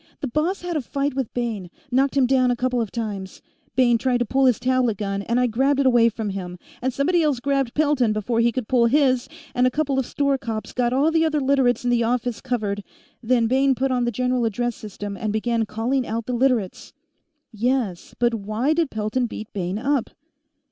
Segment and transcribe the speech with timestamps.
[0.21, 3.39] "The boss had a fight with Bayne; knocked him down a couple of times.
[3.75, 6.91] Bayne tried to pull his tablet gun, and I grabbed it away from him, and
[6.91, 10.73] somebody else grabbed Pelton before he could pull his, and a couple of store cops
[10.73, 12.83] got all the other Literates in the office covered.
[13.21, 16.93] Then Bayne put on the general address system and began calling out the Literates"
[17.51, 20.09] "Yes, but why did Pelton beat Bayne up?"